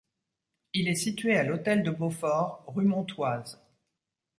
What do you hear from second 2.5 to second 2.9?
rue